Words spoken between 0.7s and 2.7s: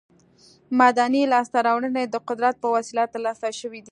مدني لاسته راوړنې د قدرت په